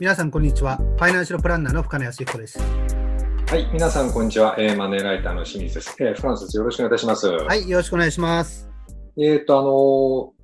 [0.00, 0.76] 皆さん、こんにちは。
[0.76, 2.60] ファイナンシャルプランナーの深野康彦です。
[2.60, 4.54] はい、皆さん、こんにちは。
[4.56, 5.96] えー、マネーライターの清水です。
[5.98, 7.26] えー、深野先生、よろしくお願いいたします。
[7.26, 8.70] ははい、よろしくお願いします。
[9.18, 10.38] えっ、と、あのー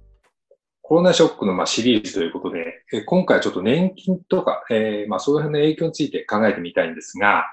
[0.87, 7.45] コロナショックの、まあ、シリーズということで、えー今回はちょっと年金とか、えーまあ、そういう辺の影響について考えてみたいんですが、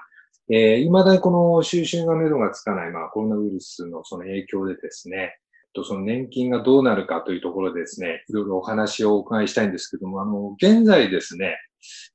[0.50, 5.38] えー、未だにこの収集が目処がつかない、まあ、コロナウイルスのその影響でですね、
[5.72, 11.56] とその年金がどうなるかというところでですね、いろいろお話をお伺いしたいんですけども、あの、現在ですね、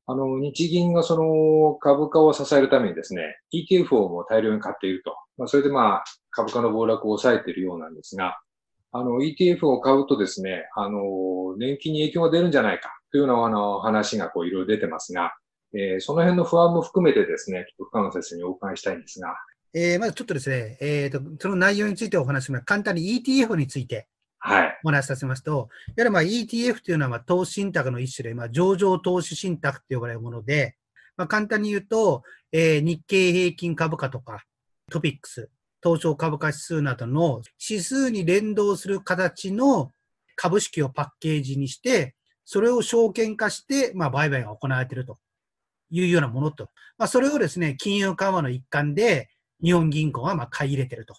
[0.06, 5.16] あの、日銀がその株価を支えるためにですね、ETF をも大量に買っていると。
[5.38, 8.40] まあ、それでまあ、株価の暴落を抑えているようなんですが、
[8.92, 15.34] あの、ETF を買うとですね、あの、年金に影響が出るんじゃないかというようなあの話がこういろいろ出てますが、
[15.74, 19.36] えーその辺の不安も含めてですね、ちょっと深野先生にお伺いしたいんですが、
[19.74, 22.66] えーまずちょっとですね、えーと、その内容についてお話します。
[22.66, 24.08] 簡単に ETF について
[24.48, 24.80] はい。
[24.86, 30.78] お話しさせますと、やはりまあ ETF というのはまあ投資信託の一種で、まあ、上場投資信託と呼ばれるもので、
[31.18, 34.46] まあ、簡単に言うと、えー日経平均株価とか、
[34.90, 35.50] トピックス、
[35.84, 39.92] 東証株価指数などの指数に連動する形の
[40.38, 45.18] 株式をパッケージにして、それを証券化して、まあ、売買が行われていると
[45.90, 49.30] いうようなものと、まあ、それをですね、金融緩和の一環で、
[49.62, 51.16] 日本銀行がまあ買い入れていると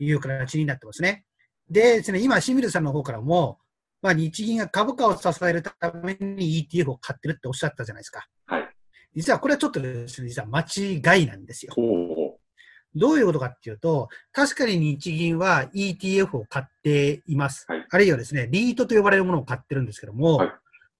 [0.00, 1.25] いう形になってますね。
[1.70, 3.58] でですね、今、清水さんの方からも、
[4.02, 8.26] まあ、日銀が株価を支えるために ETF を買ってるっておっしゃったじゃないですか。
[8.46, 8.68] はい。
[9.14, 11.72] 実はこれはちょっとですね、実は間違いなんですよ。
[11.74, 12.98] ほう。
[12.98, 17.66] どういうことかっていうと、確かに日銀は ETF を買っています。
[17.68, 20.50] はいあるいはですね、リートと呼ばれるものを買ってるんですけども、はい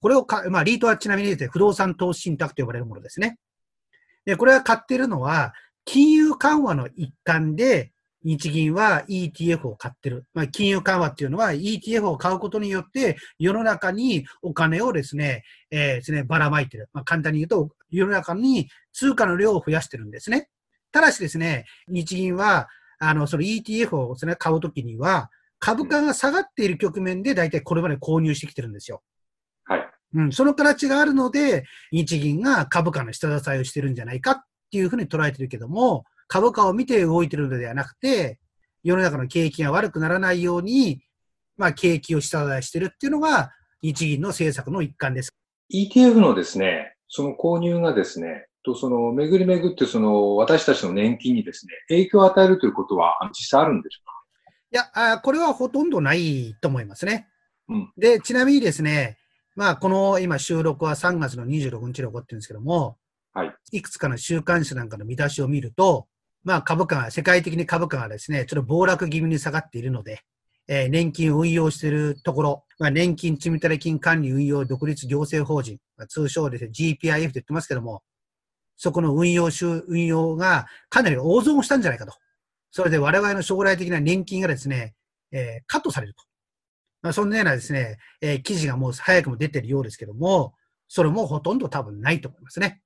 [0.00, 3.39] これをか、まあ、リートはちなみにですね、不動産投資信託と呼ばれるものですね。
[4.25, 5.53] で、これは買ってるのは、
[5.84, 7.92] 金融緩和の一環で、
[8.27, 10.27] 日銀は ETF を買ってる。
[10.35, 16.91] まあ、金融緩和っていうのは ETF を買うことによって、世の中にお金をですね、えーですね、ばらまいてる。
[16.93, 20.49] まあ、簡単に言うと、世の中に通貨の量を増やしてるんですね。
[20.91, 22.67] ただしですね、日銀は、
[22.99, 25.31] あの、その ETF をですね、買うときには、
[25.61, 29.03] 株価が下がっている局面で大体これまで購入してきてるんですよ。
[29.67, 29.89] はい。
[30.15, 38.38] うん、その形があるので、日銀が株価の下支えをしてるんじゃないかっていうふうに捉えてるけども、株価を見て動いてるのではなくて、
[38.82, 41.03] 世の中の景気が悪くならないように、
[41.56, 45.34] まあ、景気を下支えしてるっていうのが、日銀の政策の一環です。
[45.72, 54.00] ETF のですね、その購入がですね、とその巡り巡ってその私たちの年金にですね、影響を与えるということはあ実際あるんでしょ
[54.72, 57.28] いや、あーこれはほとんどないと思いますね。
[57.69, 59.19] うんで、ちなみにですね、
[59.54, 62.98] まあ、この今収録は3月の26日に起こってるんですけども、
[63.32, 63.54] はい。
[63.72, 66.08] いくつかの週刊誌なんかの見出しを見ると、
[66.47, 70.21] まあ株価が、世界的に株価がですね、ちょっと暴落気味に下がっているので、
[70.69, 78.05] えー年金を運用しているところ、まあ、年金積立金管理運用独立行政法人、まあ通称ですね、GPIF と言ってますけども、
[78.77, 82.12] そこの運用収、運用がかなり大損をしたんじゃないかと。
[82.71, 84.95] それで我々の将来的な年金がですね、
[85.33, 86.23] えーカットされると。
[87.03, 90.55] まあ、そんなようなですね、えー記事がもう早くも出てるようですけども、
[90.87, 92.83] それもほとんど多分ないと思いますね。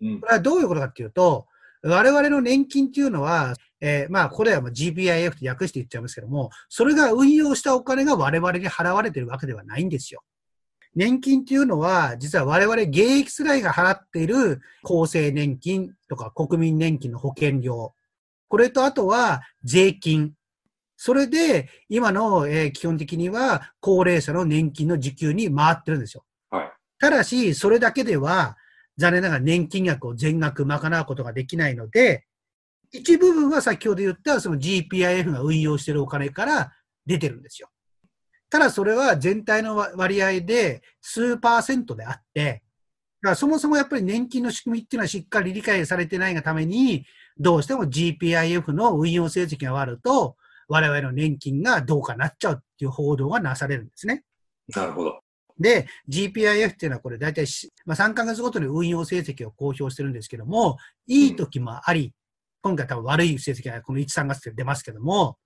[0.00, 0.28] うんこ。
[0.28, 1.46] れはどういうことかっていうと、
[1.82, 10.22] 我々の年金っていうのは、えーまあ、これは GPIF と訳して言っちゃいますけども、それが運用したお金が我々に払われてるわけではないんですよ。
[10.94, 17.92] 年金っていうのは、実は我々現役世代が払っている厚生年金とか国民年金の保険料。
[18.48, 20.32] これとあとは税金。
[20.96, 26.24] それで、今の、えー基本的には高齢者の年金の受給に回ってるんですよ。
[26.50, 26.72] はい。
[26.98, 28.56] ただし、それだけでは、
[28.96, 32.26] 残念ながら年金額を全額賄うことができないので、
[32.92, 36.72] 一部分は先ほど言ったその GPIF が運用しているお金から
[37.04, 37.68] 出てるんですよ。
[38.48, 42.62] ただそれは全体の割合で数パーセントであって、
[43.22, 47.04] だからそもそもやっぱり年金の仕組みっていうのはしっかり理解されてないがために、
[47.38, 50.36] どうしても GPIF の運用成績が悪ると、
[50.68, 54.24] 我々の年金がどうかなっちゃうっていう報道がなされるんですね。
[54.74, 55.15] なるほど。
[55.58, 60.76] で、GPIF っていうのはこれ大体し、まあ、3ヶ月ごとに運用成績を公表してるんですけども、
[61.06, 62.12] いい時もあり、
[62.62, 65.38] 今回多分悪い成績がこの1、3月で出ますけども、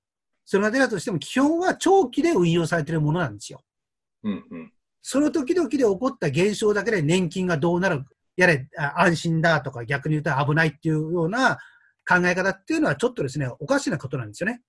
[0.45, 3.63] それが出たとしても基本は長期で運用されているものなんですよ。
[4.25, 4.73] うんうん。
[5.03, 8.05] その時々で起こった現象だけで年金がどうなる、
[8.37, 11.59] やれ、あ安心だとか逆に言うと危ないっていうような
[12.09, 14.61] 考え方っていうのはちょっとですね、おかしなことなんですよね。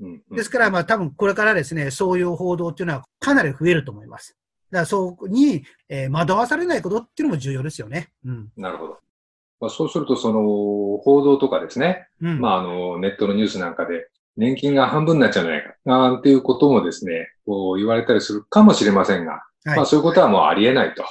[0.00, 4.36] うんうんですから、まあ多分これからですね、そういう報道っていうのはかなり増えると思います。
[4.74, 8.08] だからそこに、えー惑わされないことっていうのも重要ですよね。
[8.24, 8.52] うん。
[8.56, 8.98] なるほど。
[9.60, 12.40] まあ、そうすると、その、報道とかですね、うん。
[12.40, 21.04] まあ、あの、ネットのニュースなんかで、年金が半分になっちゃうんじゃないか、なんていうこともですね、こう言われたりするかもしれませんが、はいまあ、そういうことはもうありえないと。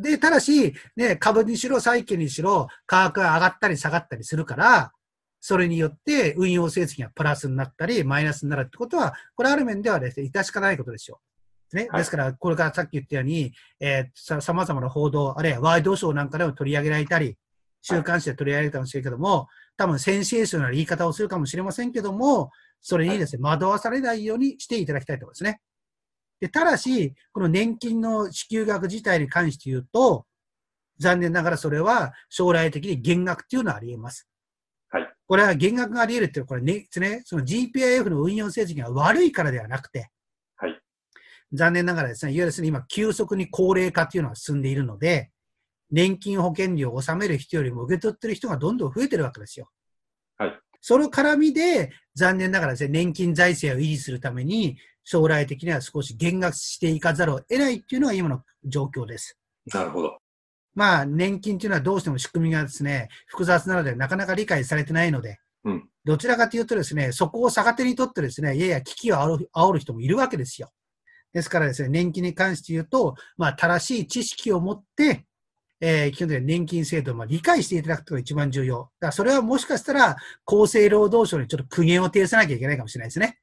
[0.00, 4.92] で、ただし、ね、株にしろ債券にしろ価格が上がったり下がったりするから、
[5.40, 11.20] それによって運用成績がプラスになったり、マイナスになるってことは、これある面ではですね、致しかないことですよ。
[11.76, 11.88] ね。
[11.94, 17.36] ですから、これからさっき言ったように、えー、さまざまな報道、あるいはワイドショーなんかでも取り上げられたり、
[17.82, 25.60] 週刊誌で取り上げられたかもしれないけども、多分センセーショナルな言い方をするかもしれませんけども、それにですね、惑わされないようにしていただきたいところですね。
[26.40, 30.26] で、ただし、この年金の支給額自体に関して言うと、
[30.98, 34.28] 残念ながらそれは将来的に減額っていうのはあり得ます。
[34.90, 35.14] はい。
[35.26, 40.11] これは減額があり得るっていうのは、これね、その GPIF の運用成績が悪いからではなくて、はい。
[41.52, 45.30] 残念ながらですね、いわゆるですね、今、急速に高齢化っていうのが進んでいるので、
[45.90, 49.70] 年金保険料を納める人よりも受け取ってる人がどんどん増えてるわけですよ。
[50.38, 50.58] はい。
[50.80, 59.38] その絡みで、残念ながらですね、年金財政を維持するために、将来的には少し減額していかざるを得ないっていうのが今の状況です。
[59.72, 60.18] なるほど。
[60.74, 70.70] まあ、年金っていうのはどうしても仕組みがですね、複雑なのでなかなか理解されてないので、うん、どちらかというとですね、そこを逆手にとってですね、やや危機を煽る煽る人もいるわけですよ。
[71.32, 75.24] ですからですね、年金に関して言うと、まあ、正しい知識を持って、
[75.80, 78.78] えー、基本的に年金制度を理解していただくことが一番重要。
[78.78, 83.38] だからそれはもしかしたら、厚生労働省にちょっと苦言を呈さなきゃいけないかもしれないですね。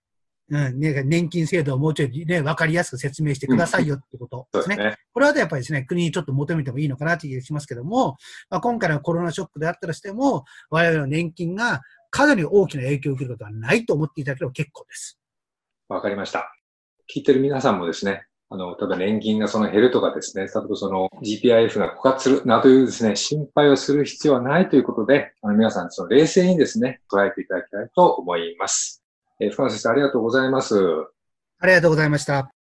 [0.52, 4.76] うん、ね、年金制度をもうちょいね、わかりやすく説明してくださいよってことですね。
[4.76, 8.18] うん、すねこれはやっぱりですね、国にちょっと求めてもいいのかなという気がしますけども、
[8.50, 15.20] まあ、今回のコロナショックであったとしても、我々の年金がかなり大きな影響を受けることはないと思っていただければ結構です。
[15.90, 16.59] わかりました。
[17.14, 29.04] 聞いてる皆さんもですね、あの、例えば年金がその減るとかですね、例えばその GPIF が枯渇するなどいうですね、心配をする必要はないということで、あの皆さんその冷静にですね、捉えていただきたいと思います。
[29.40, 30.76] えー、深野先生、ありがとうございます。
[31.60, 32.52] ありがとうございました。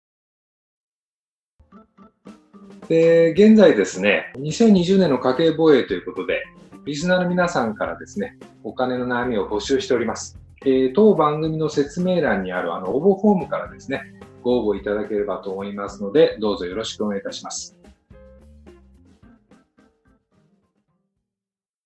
[2.87, 6.43] で、現在ですね、2020年の家計防衛ということで、
[6.85, 10.39] リスナーの皆さんからですね、お金の悩みを募集しております。
[10.65, 14.01] えー、当番組の説明欄にあるあの応募フォームからですね、
[14.49, 17.77] ご応募いただければと思いますので、どうぞよろしくお願いいたします。